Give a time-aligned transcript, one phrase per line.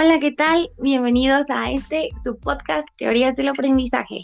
[0.00, 0.70] Hola, ¿qué tal?
[0.78, 4.22] Bienvenidos a este su podcast Teorías del Aprendizaje.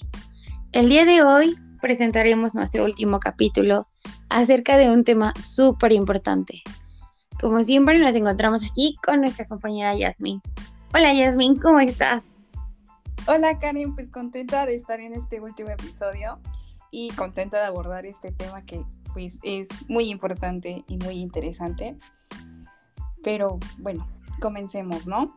[0.71, 3.89] El día de hoy presentaremos nuestro último capítulo
[4.29, 6.63] acerca de un tema súper importante.
[7.41, 10.41] Como siempre nos encontramos aquí con nuestra compañera Yasmin.
[10.95, 12.29] Hola Yasmin, ¿cómo estás?
[13.27, 16.39] Hola Karen, pues contenta de estar en este último episodio
[16.93, 21.97] y contenta de abordar este tema que pues es muy importante y muy interesante.
[23.25, 24.07] Pero bueno,
[24.39, 25.35] comencemos, ¿no?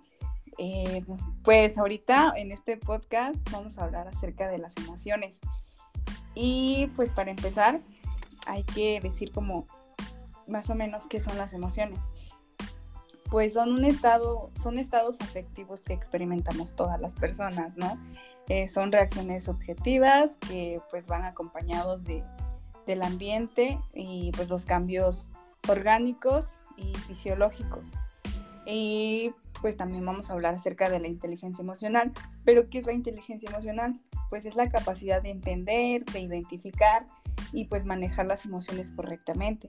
[0.58, 1.04] Eh,
[1.44, 5.40] pues ahorita en este podcast vamos a hablar acerca de las emociones.
[6.34, 7.82] Y pues para empezar,
[8.46, 9.66] hay que decir como
[10.48, 12.00] más o menos qué son las emociones.
[13.30, 17.98] Pues son un estado, son estados afectivos que experimentamos todas las personas, ¿no?
[18.48, 22.24] Eh, son reacciones subjetivas que pues van acompañados de,
[22.86, 25.30] del ambiente y pues los cambios
[25.68, 27.94] orgánicos y fisiológicos.
[28.66, 32.12] Y pues también vamos a hablar acerca de la inteligencia emocional.
[32.44, 34.00] Pero ¿qué es la inteligencia emocional?
[34.30, 37.06] Pues es la capacidad de entender, de identificar
[37.52, 39.68] y pues manejar las emociones correctamente.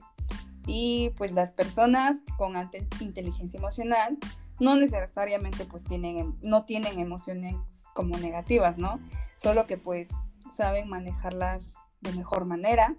[0.65, 4.17] Y pues las personas con alta inteligencia emocional
[4.59, 7.55] no necesariamente pues tienen, no tienen emociones
[7.93, 8.99] como negativas, ¿no?
[9.37, 10.09] Solo que pues
[10.51, 12.95] saben manejarlas de mejor manera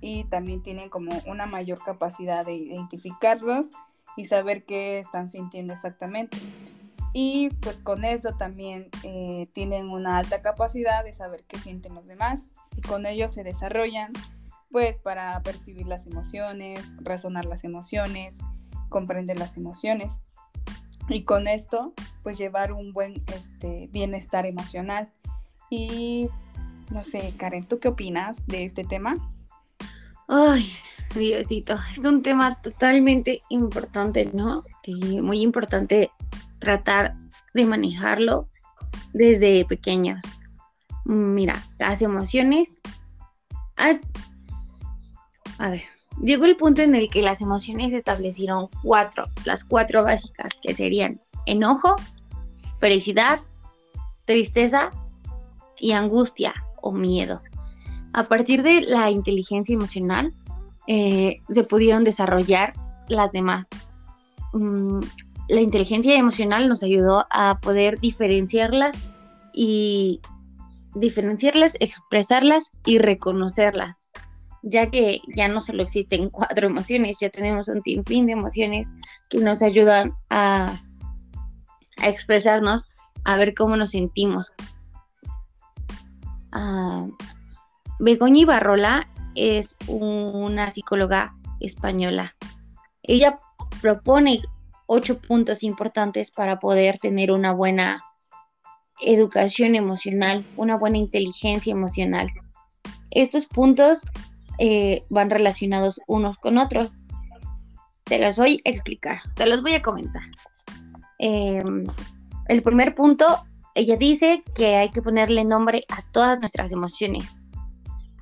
[0.00, 3.70] y también tienen como una mayor capacidad de identificarlos
[4.16, 6.38] y saber qué están sintiendo exactamente.
[7.12, 12.06] Y pues con eso también eh, tienen una alta capacidad de saber qué sienten los
[12.06, 14.12] demás y con ello se desarrollan
[14.72, 18.38] pues para percibir las emociones, razonar las emociones,
[18.88, 20.22] comprender las emociones
[21.08, 25.12] y con esto pues llevar un buen este, bienestar emocional.
[25.70, 26.28] Y
[26.90, 29.16] no sé, Karen, ¿tú qué opinas de este tema?
[30.26, 30.72] Ay,
[31.16, 34.64] Es un tema totalmente importante, ¿no?
[34.84, 36.10] Y muy importante
[36.58, 37.14] tratar
[37.54, 38.48] de manejarlo
[39.12, 40.22] desde pequeños.
[41.04, 42.68] Mira, las emociones...
[43.76, 43.98] A,
[45.58, 45.82] a ver,
[46.22, 51.20] llegó el punto en el que las emociones establecieron cuatro, las cuatro básicas, que serían
[51.46, 51.96] enojo,
[52.78, 53.40] felicidad,
[54.24, 54.90] tristeza
[55.78, 57.42] y angustia o miedo.
[58.12, 60.32] A partir de la inteligencia emocional,
[60.86, 62.74] eh, se pudieron desarrollar
[63.08, 63.68] las demás.
[64.52, 65.00] Mm,
[65.48, 68.96] la inteligencia emocional nos ayudó a poder diferenciarlas
[69.52, 70.20] y
[70.94, 74.00] diferenciarlas, expresarlas y reconocerlas,
[74.62, 78.88] ya que ya no solo existen cuatro emociones, ya tenemos un sinfín de emociones
[79.28, 80.80] que nos ayudan a,
[81.98, 82.88] a expresarnos,
[83.24, 84.52] a ver cómo nos sentimos.
[86.54, 87.12] Uh,
[87.98, 92.36] Begoña Barrola es una psicóloga española.
[93.02, 93.38] Ella
[93.80, 94.40] propone
[94.86, 98.02] ocho puntos importantes para poder tener una buena
[99.00, 102.28] educación emocional, una buena inteligencia emocional.
[103.10, 104.00] Estos puntos
[104.58, 106.92] eh, van relacionados unos con otros.
[108.04, 110.22] Te los voy a explicar, te los voy a comentar.
[111.18, 111.84] Em,
[112.48, 117.43] el primer punto, ella dice que hay que ponerle nombre a todas nuestras emociones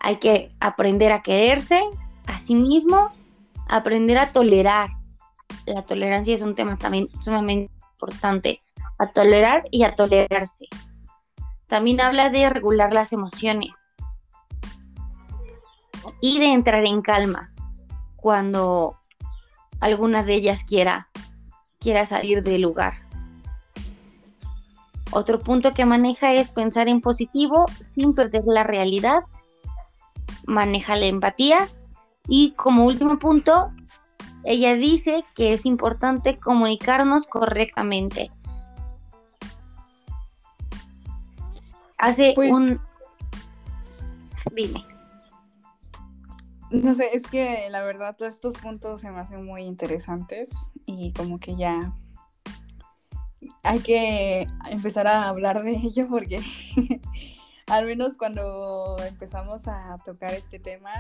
[0.03, 1.81] hay que aprender a quererse
[2.27, 3.13] a sí mismo,
[3.69, 4.91] aprender a tolerar.
[5.65, 8.63] La tolerancia es un tema también sumamente importante,
[8.99, 10.67] a tolerar y a tolerarse.
[11.69, 13.71] También habla de regular las emociones
[16.21, 17.53] y de entrar en calma
[18.17, 18.99] cuando
[19.81, 21.09] alguna de ellas quiera,
[21.79, 22.95] quiera salir del lugar.
[25.13, 29.23] Otro punto que maneja es pensar en positivo sin perder la realidad
[30.47, 31.69] maneja la empatía
[32.29, 33.73] y como último punto,
[34.45, 38.31] ella dice que es importante comunicarnos correctamente.
[41.99, 42.81] Hace pues un...
[44.55, 44.85] Dime.
[46.71, 50.51] No sé, es que la verdad todos estos puntos se me hacen muy interesantes
[50.87, 51.93] y como que ya
[53.63, 56.41] hay que empezar a hablar de ello porque
[57.69, 60.91] al menos cuando empezamos a tocar este tema,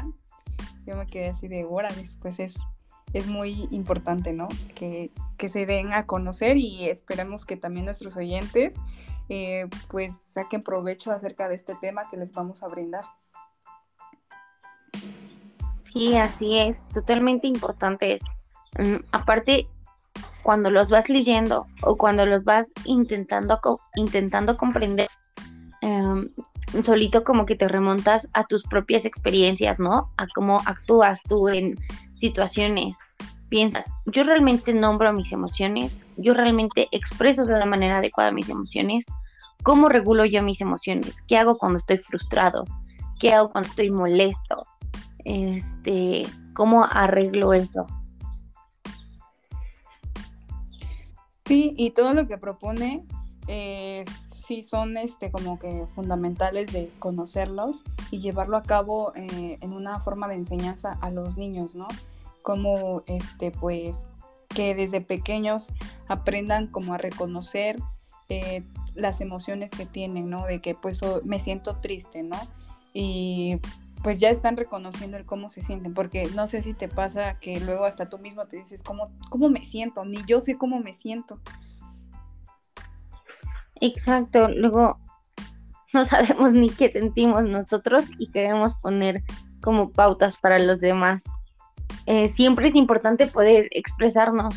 [0.87, 2.55] yo me quedé así de, órale, pues es,
[3.12, 4.49] es muy importante, ¿no?
[4.75, 5.11] Que,
[5.49, 8.76] se den a conocer y esperemos que también nuestros oyentes
[9.29, 13.05] eh, pues saquen provecho acerca de este tema que les vamos a brindar.
[15.93, 18.23] Sí, así es, totalmente importante es.
[18.79, 19.69] Mm, aparte,
[20.43, 23.59] cuando los vas leyendo o cuando los vas intentando,
[23.97, 25.09] intentando comprender,
[25.81, 26.31] em,
[26.83, 30.11] solito como que te remontas a tus propias experiencias, ¿no?
[30.17, 31.79] A cómo actúas tú en
[32.13, 32.97] situaciones.
[33.49, 39.05] piensas, yo realmente nombro mis emociones, yo realmente expreso de la manera adecuada mis emociones,
[39.63, 41.23] ¿cómo regulo yo mis emociones?
[41.29, 42.65] ¿Qué hago cuando estoy frustrado?
[43.21, 44.67] ¿Qué hago cuando estoy molesto?
[45.25, 47.87] Este, ¿cómo arreglo eso?
[51.45, 53.05] Sí, y todo lo que propone
[53.49, 54.05] eh,
[54.52, 59.99] sí son este como que fundamentales de conocerlos y llevarlo a cabo eh, en una
[60.00, 61.88] forma de enseñanza a los niños, ¿no?
[62.43, 64.08] Como este pues
[64.49, 65.72] que desde pequeños
[66.06, 67.81] aprendan como a reconocer
[68.28, 68.62] eh,
[68.94, 70.44] las emociones que tienen, ¿no?
[70.44, 72.37] De que pues me siento triste, ¿no?
[72.93, 73.58] Y
[74.02, 77.58] pues ya están reconociendo el cómo se sienten, porque no sé si te pasa que
[77.60, 80.04] luego hasta tú mismo te dices, ¿cómo, cómo me siento?
[80.04, 81.40] Ni yo sé cómo me siento.
[83.82, 85.00] Exacto, luego
[85.93, 89.23] no sabemos ni qué sentimos nosotros y queremos poner
[89.61, 91.25] como pautas para los demás.
[92.06, 94.55] Eh, siempre es importante poder expresarnos,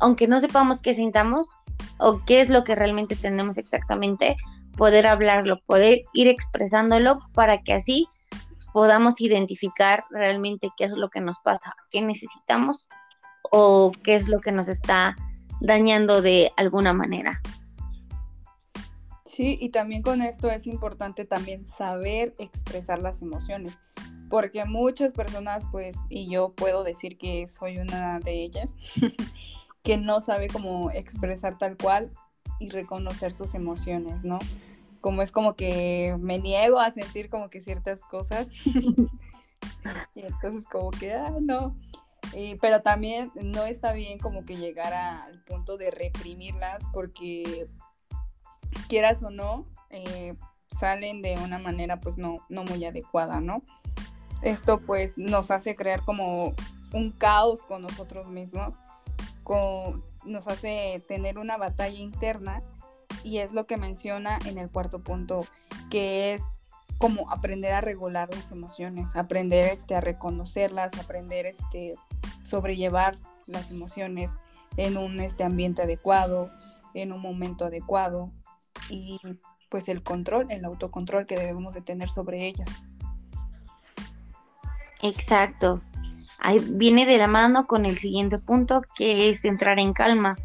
[0.00, 1.46] aunque no sepamos qué sintamos
[1.98, 4.36] o qué es lo que realmente tenemos exactamente,
[4.76, 8.08] poder hablarlo, poder ir expresándolo para que así
[8.72, 12.88] podamos identificar realmente qué es lo que nos pasa, qué necesitamos
[13.52, 15.16] o qué es lo que nos está
[15.60, 17.40] dañando de alguna manera.
[19.40, 23.80] Sí, y también con esto es importante también saber expresar las emociones,
[24.28, 28.76] porque muchas personas, pues, y yo puedo decir que soy una de ellas,
[29.82, 32.12] que no sabe cómo expresar tal cual
[32.58, 34.40] y reconocer sus emociones, ¿no?
[35.00, 38.46] Como es como que me niego a sentir como que ciertas cosas.
[40.14, 41.74] y entonces como que, ah, no.
[42.60, 47.70] pero también no está bien como que llegar al punto de reprimirlas porque
[48.88, 50.34] quieras o no, eh,
[50.78, 53.62] salen de una manera pues no, no muy adecuada, ¿no?
[54.42, 56.54] Esto pues nos hace crear como
[56.92, 58.74] un caos con nosotros mismos,
[59.44, 62.62] con, nos hace tener una batalla interna
[63.22, 65.44] y es lo que menciona en el cuarto punto,
[65.90, 66.42] que es
[66.98, 71.94] como aprender a regular las emociones, aprender este, a reconocerlas, aprender este,
[72.44, 74.30] sobrellevar las emociones
[74.76, 76.50] en un este, ambiente adecuado,
[76.94, 78.30] en un momento adecuado,
[78.90, 79.18] y
[79.70, 82.68] pues el control, el autocontrol que debemos de tener sobre ellas.
[85.02, 85.80] Exacto.
[86.38, 90.36] Ahí viene de la mano con el siguiente punto que es entrar en calma.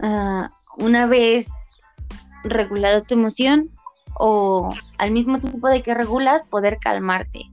[0.00, 0.48] Ah,
[0.78, 1.50] una vez
[2.44, 3.70] regulado tu emoción
[4.14, 7.50] o al mismo tiempo de que regulas, poder calmarte.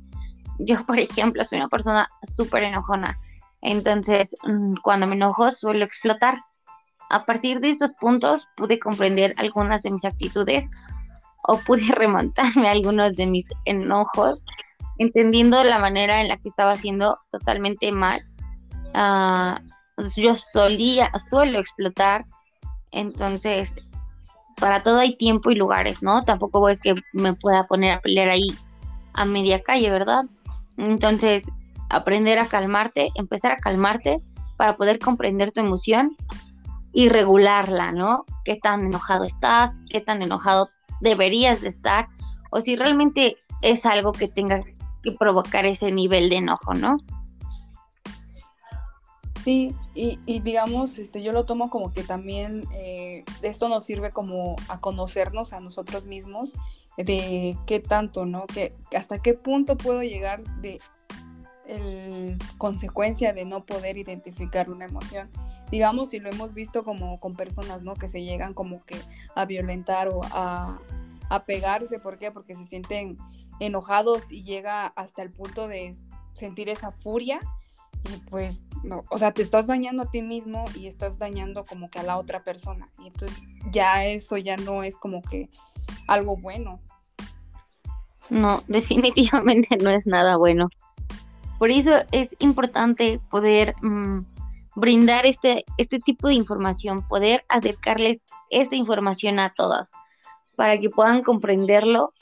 [0.59, 3.19] Yo, por ejemplo, soy una persona súper enojona.
[3.61, 6.39] Entonces, mm, cuando me enojo, suelo explotar.
[7.09, 10.69] A partir de estos puntos pude comprender algunas de mis actitudes
[11.43, 14.41] o pude remontarme a algunos de mis enojos,
[14.97, 18.25] entendiendo la manera en la que estaba haciendo totalmente mal.
[18.93, 19.61] Ah,
[20.15, 22.25] yo solía, suelo explotar,
[22.91, 23.73] entonces
[24.59, 26.23] para todo hay tiempo y lugares, ¿no?
[26.23, 28.47] Tampoco es que me pueda poner a pelear ahí
[29.13, 30.25] a media calle, ¿verdad?
[30.77, 31.43] Entonces,
[31.89, 34.19] aprender a calmarte, empezar a calmarte
[34.57, 36.15] para poder comprender tu emoción
[36.93, 38.25] y regularla, ¿no?
[38.45, 39.71] ¿Qué tan enojado estás?
[39.89, 40.69] ¿Qué tan enojado
[41.01, 42.07] deberías de estar?
[42.51, 44.63] O si realmente es algo que tenga
[45.03, 46.97] que provocar ese nivel de enojo, ¿no?
[49.43, 54.57] Sí, y, digamos, este, yo lo tomo como que también eh, esto nos sirve como
[54.67, 56.53] a conocernos a nosotros mismos
[56.97, 58.45] de qué tanto, ¿no?
[58.45, 60.81] Que hasta qué punto puedo llegar de
[61.67, 65.29] el, consecuencia de no poder identificar una emoción
[65.69, 67.95] digamos, si lo hemos visto como con personas, ¿no?
[67.95, 68.97] Que se llegan como que
[69.35, 70.79] a violentar o a,
[71.45, 72.31] pegarse, ¿por qué?
[72.31, 73.17] Porque se sienten
[73.59, 75.93] enojados y llega hasta el punto de
[76.33, 77.39] sentir esa furia
[78.13, 81.89] y pues no, o sea, te estás dañando a ti mismo y estás dañando como
[81.89, 83.37] que a la otra persona y entonces
[83.71, 85.49] ya eso ya no es como que
[86.07, 86.79] algo bueno.
[88.29, 90.69] No, definitivamente no es nada bueno.
[91.57, 94.19] Por eso es importante poder mm,
[94.75, 99.91] brindar este, este tipo de información, poder acercarles esta información a todas
[100.55, 102.13] para que puedan comprenderlo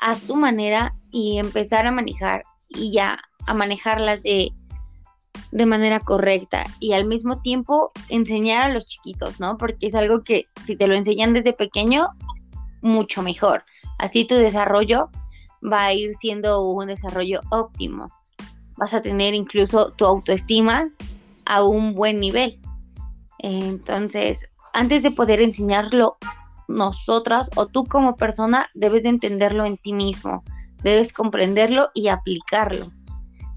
[0.00, 4.52] a su manera y empezar a manejar y ya a manejarlas de,
[5.50, 9.56] de manera correcta y al mismo tiempo enseñar a los chiquitos, ¿no?
[9.56, 12.08] Porque es algo que si te lo enseñan desde pequeño,
[12.82, 13.64] mucho mejor.
[13.98, 15.10] Así tu desarrollo
[15.62, 18.08] va a ir siendo un desarrollo óptimo.
[18.76, 20.88] Vas a tener incluso tu autoestima
[21.44, 22.60] a un buen nivel.
[23.38, 26.18] Entonces, antes de poder enseñarlo
[26.68, 30.42] nosotras o tú como persona, debes de entenderlo en ti mismo,
[30.82, 32.90] debes comprenderlo y aplicarlo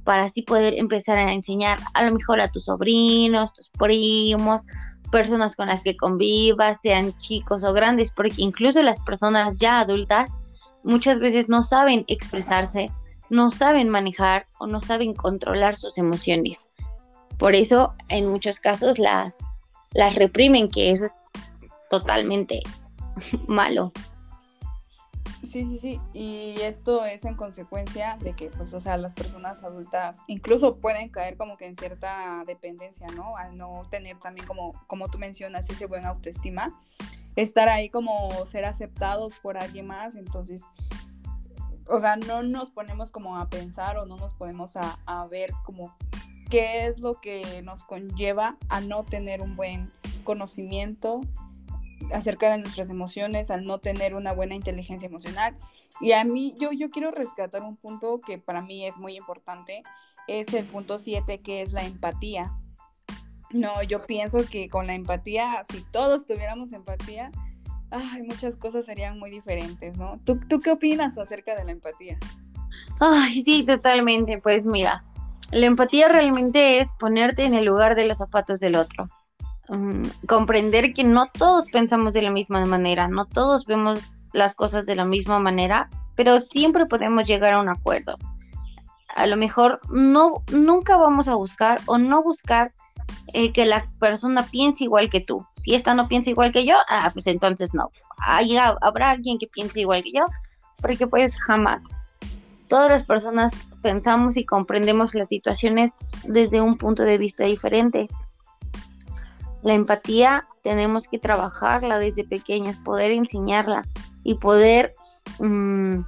[0.04, 4.64] para así poder empezar a enseñar a lo mejor a tus sobrinos, tus primos,
[5.12, 10.32] personas con las que convivas, sean chicos o grandes, porque incluso las personas ya adultas
[10.84, 12.90] muchas veces no saben expresarse,
[13.30, 16.60] no saben manejar o no saben controlar sus emociones.
[17.38, 19.36] Por eso en muchos casos las,
[19.94, 21.14] las reprimen, que eso es
[21.90, 22.62] totalmente
[23.48, 23.92] malo.
[25.44, 26.02] Sí, sí, sí.
[26.14, 31.10] Y esto es en consecuencia de que, pues, o sea, las personas adultas incluso pueden
[31.10, 33.38] caer como que en cierta dependencia, ¿no?
[33.38, 36.78] Al no tener también como, como tú mencionas, ese buen autoestima,
[37.36, 40.66] estar ahí como ser aceptados por alguien más, entonces,
[41.90, 45.52] o sea, no nos ponemos como a pensar o no nos ponemos a, a ver
[45.66, 45.96] como
[46.50, 49.92] qué es lo que nos conlleva a no tener un buen
[50.24, 51.22] conocimiento
[52.14, 55.58] acerca de nuestras emociones, al no tener una buena inteligencia emocional.
[56.02, 59.84] Y a mí, yo, yo quiero rescatar un punto que para mí es muy importante,
[60.28, 62.56] es el punto 7, que es la empatía.
[63.52, 67.32] No, yo pienso que con la empatía, si todos tuviéramos empatía,
[67.92, 70.20] ay, muchas cosas serían muy diferentes, ¿no?
[70.26, 72.18] ¿Tú, ¿Tú qué opinas acerca de la empatía?
[73.00, 74.40] Ay, sí, totalmente.
[74.40, 75.04] Pues mira,
[75.52, 79.10] la empatía realmente es ponerte en el lugar de los zapatos del otro.
[79.70, 84.00] Mm, comprender que no todos pensamos de la misma manera, no todos vemos
[84.34, 88.18] las cosas de la misma manera, pero siempre podemos llegar a un acuerdo.
[89.16, 92.74] A lo mejor no, nunca vamos a buscar o no buscar
[93.34, 95.46] eh, que la persona piense igual que tú.
[95.64, 97.92] Si esta no piensa igual que yo, ah, pues entonces no.
[98.18, 100.26] Ahí habrá alguien que piense igual que yo,
[100.82, 101.84] porque pues jamás.
[102.68, 105.92] Todas las personas pensamos y comprendemos las situaciones
[106.24, 108.08] desde un punto de vista diferente.
[109.62, 113.86] La empatía tenemos que trabajarla desde pequeñas, poder enseñarla
[114.24, 114.94] y poder
[115.40, 116.02] mm,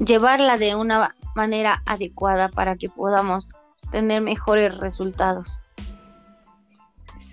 [0.00, 3.48] llevarla de una manera adecuada para que podamos
[3.90, 5.60] tener mejores resultados.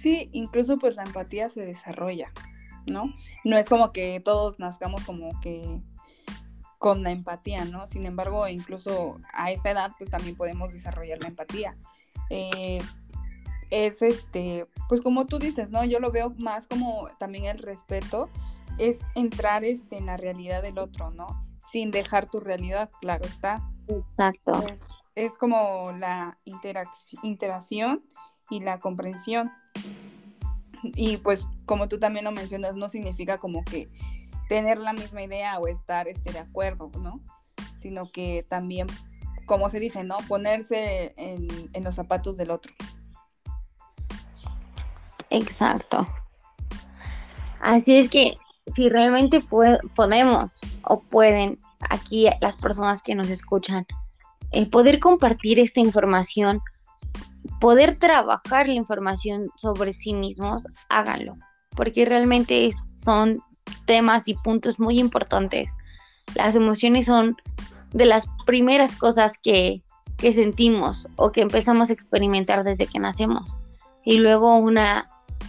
[0.06, 2.32] Sí, incluso pues la empatía se desarrolla,
[2.86, 3.12] ¿no?
[3.44, 5.82] No es como que todos nazcamos como que
[6.78, 7.88] con la empatía, ¿no?
[7.88, 11.76] Sin embargo, incluso a esta edad pues también podemos desarrollar la empatía.
[12.30, 12.84] Eh,
[13.72, 15.84] es este, pues como tú dices, ¿no?
[15.86, 18.30] Yo lo veo más como también el respeto,
[18.78, 21.48] es entrar este, en la realidad del otro, ¿no?
[21.72, 23.68] Sin dejar tu realidad, claro está.
[23.88, 24.64] Exacto.
[25.16, 28.04] Es, como la interacción
[28.50, 29.52] y la comprensión.
[30.84, 33.90] Y pues como tú también lo mencionas, no significa como que
[34.48, 37.22] tener la misma idea o estar este, de acuerdo, ¿no?
[37.78, 38.88] Sino que también,
[39.46, 40.18] como se dice, ¿no?
[40.28, 42.74] Ponerse en, en los zapatos del otro.
[45.30, 46.08] Exacto.
[47.60, 48.38] Así es que
[48.68, 49.42] si realmente
[49.96, 51.60] podemos o pueden
[51.90, 53.86] aquí las personas que nos escuchan
[54.52, 56.62] eh, poder compartir esta información,
[57.60, 61.38] poder trabajar la información sobre sí mismos, háganlo,
[61.76, 63.40] porque realmente son
[63.86, 65.72] temas y puntos muy importantes.
[66.36, 67.38] Las emociones son
[67.92, 69.82] de las primeras cosas que,
[70.18, 73.60] que sentimos o que empezamos a experimentar desde que nacemos.
[74.04, 75.08] Y luego una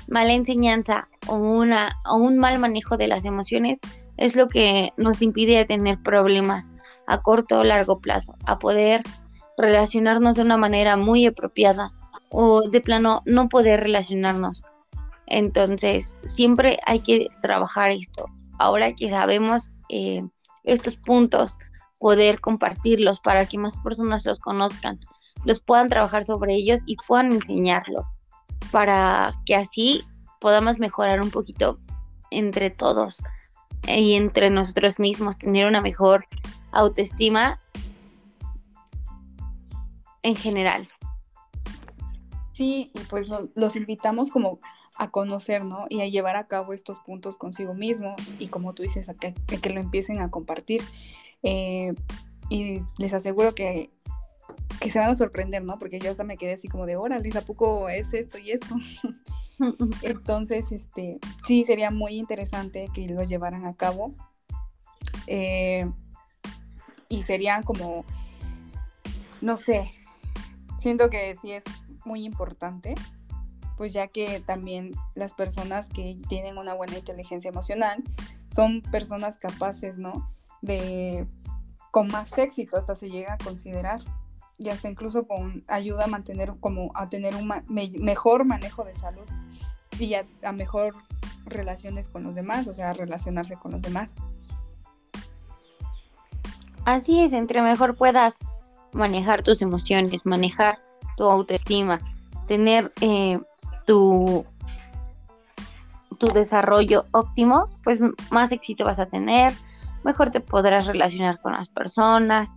[0.08, 3.78] mala enseñanza o, una, o un mal manejo de las emociones
[4.16, 6.72] es lo que nos impide tener problemas
[7.06, 9.02] a corto o largo plazo, a poder
[9.56, 11.92] relacionarnos de una manera muy apropiada
[12.30, 14.62] o de plano no poder relacionarnos.
[15.26, 18.26] Entonces, siempre hay que trabajar esto.
[18.58, 20.22] Ahora que sabemos eh,
[20.64, 21.58] estos puntos,
[21.98, 25.00] poder compartirlos para que más personas los conozcan,
[25.44, 28.06] los puedan trabajar sobre ellos y puedan enseñarlo
[28.70, 30.02] para que así
[30.40, 31.78] podamos mejorar un poquito
[32.30, 33.22] entre todos
[33.86, 36.26] y entre nosotros mismos, tener una mejor
[36.72, 37.60] autoestima
[40.26, 40.88] en general.
[42.52, 44.60] Sí, y pues los invitamos como
[44.98, 45.86] a conocer, ¿no?
[45.88, 49.34] Y a llevar a cabo estos puntos consigo mismos y como tú dices, a que,
[49.34, 50.82] que lo empiecen a compartir.
[51.42, 51.94] Eh,
[52.48, 53.90] y les aseguro que
[54.80, 55.78] que se van a sorprender, ¿no?
[55.78, 58.76] Porque yo hasta me quedé así como de, órale, ¿a poco es esto y esto?
[60.02, 64.14] Entonces, este, sí, sería muy interesante que lo llevaran a cabo.
[65.26, 65.90] Eh,
[67.08, 68.04] y serían como,
[69.40, 69.92] no sé,
[70.86, 71.64] siento que sí es
[72.04, 72.94] muy importante,
[73.76, 78.04] pues ya que también las personas que tienen una buena inteligencia emocional
[78.46, 80.32] son personas capaces, ¿no?
[80.62, 81.26] De,
[81.90, 84.00] con más éxito hasta se llega a considerar
[84.58, 89.26] y hasta incluso con ayuda a mantener como a tener un mejor manejo de salud
[89.98, 90.94] y a, mejor
[91.46, 94.14] relaciones con los demás, o sea, relacionarse con los demás.
[96.84, 98.36] Así es, entre mejor puedas
[98.92, 100.78] manejar tus emociones, manejar
[101.16, 102.00] tu autoestima,
[102.46, 103.40] tener eh,
[103.86, 104.44] tu,
[106.18, 108.00] tu desarrollo óptimo, pues
[108.30, 109.54] más éxito vas a tener,
[110.04, 112.54] mejor te podrás relacionar con las personas,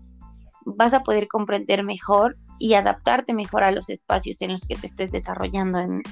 [0.66, 4.88] vas a poder comprender mejor y adaptarte mejor a los espacios en los que te
[4.88, 6.04] estés desarrollando en,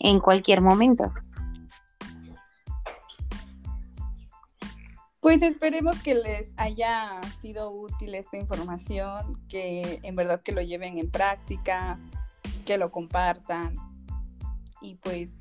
[0.00, 1.12] en cualquier momento.
[5.34, 10.96] Pues esperemos que les haya sido útil esta información, que en verdad que lo lleven
[10.96, 11.98] en práctica,
[12.64, 13.74] que lo compartan.
[14.80, 15.34] Y pues,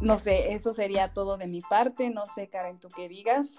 [0.00, 2.10] no sé, eso sería todo de mi parte.
[2.10, 3.56] No sé, Karen, tú qué digas.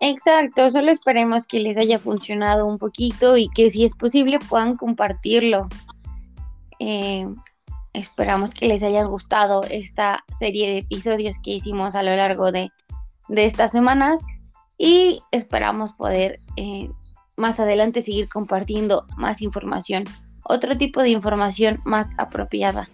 [0.00, 4.76] Exacto, solo esperemos que les haya funcionado un poquito y que si es posible puedan
[4.76, 5.68] compartirlo.
[6.80, 7.28] Eh,
[7.92, 12.72] esperamos que les haya gustado esta serie de episodios que hicimos a lo largo de
[13.28, 14.22] de estas semanas
[14.78, 16.90] y esperamos poder eh,
[17.36, 20.04] más adelante seguir compartiendo más información,
[20.42, 22.88] otro tipo de información más apropiada.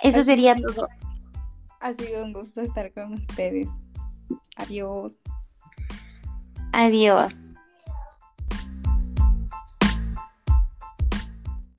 [0.00, 0.88] Eso sería todo.
[1.80, 3.70] Ha sido un gusto estar con ustedes.
[4.56, 5.18] Adiós.
[6.72, 7.45] Adiós.